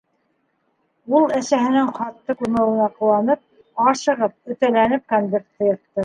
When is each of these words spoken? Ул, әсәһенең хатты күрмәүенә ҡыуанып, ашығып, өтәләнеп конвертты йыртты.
Ул, 1.17 1.25
әсәһенең 1.39 1.91
хатты 1.97 2.35
күрмәүенә 2.39 2.87
ҡыуанып, 3.01 3.43
ашығып, 3.91 4.33
өтәләнеп 4.55 5.05
конвертты 5.15 5.69
йыртты. 5.69 5.99